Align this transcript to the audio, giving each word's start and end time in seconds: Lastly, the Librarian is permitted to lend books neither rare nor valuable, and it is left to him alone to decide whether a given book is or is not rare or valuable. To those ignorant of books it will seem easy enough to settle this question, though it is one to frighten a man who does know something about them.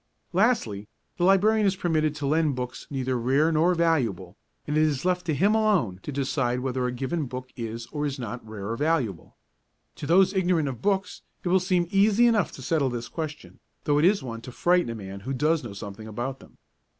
Lastly, 0.33 0.87
the 1.17 1.23
Librarian 1.23 1.67
is 1.67 1.75
permitted 1.75 2.15
to 2.15 2.25
lend 2.25 2.55
books 2.55 2.87
neither 2.89 3.19
rare 3.19 3.51
nor 3.51 3.75
valuable, 3.75 4.35
and 4.65 4.75
it 4.75 4.81
is 4.81 5.05
left 5.05 5.27
to 5.27 5.33
him 5.35 5.53
alone 5.53 5.99
to 6.01 6.11
decide 6.11 6.61
whether 6.61 6.87
a 6.87 6.91
given 6.91 7.27
book 7.27 7.49
is 7.55 7.85
or 7.91 8.03
is 8.07 8.17
not 8.17 8.43
rare 8.43 8.69
or 8.71 8.75
valuable. 8.75 9.37
To 9.97 10.07
those 10.07 10.33
ignorant 10.33 10.67
of 10.67 10.81
books 10.81 11.21
it 11.43 11.49
will 11.49 11.59
seem 11.59 11.85
easy 11.91 12.25
enough 12.25 12.51
to 12.53 12.63
settle 12.63 12.89
this 12.89 13.07
question, 13.09 13.59
though 13.83 13.99
it 13.99 14.05
is 14.05 14.23
one 14.23 14.41
to 14.41 14.51
frighten 14.51 14.89
a 14.89 14.95
man 14.95 15.19
who 15.19 15.33
does 15.33 15.63
know 15.63 15.73
something 15.73 16.07
about 16.07 16.39
them. 16.39 16.57